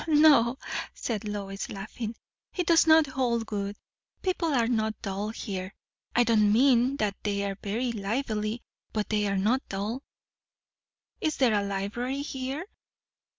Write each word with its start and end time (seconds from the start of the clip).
"No," 0.07 0.57
said 0.95 1.25
Lois, 1.27 1.69
laughing, 1.69 2.15
"it 2.55 2.65
does 2.65 2.87
not 2.87 3.05
hold 3.05 3.45
good. 3.45 3.77
People 4.23 4.51
are 4.51 4.67
not 4.67 4.99
dull 5.03 5.29
here. 5.29 5.75
I 6.15 6.23
don't 6.23 6.51
mean 6.51 6.95
that 6.97 7.15
they 7.21 7.43
are 7.43 7.55
very 7.61 7.91
lively; 7.91 8.63
but 8.93 9.09
they 9.09 9.27
are 9.27 9.37
not 9.37 9.61
dull." 9.69 10.01
"Is 11.19 11.37
there 11.37 11.53
a 11.53 11.63
library 11.63 12.23
here?" 12.23 12.65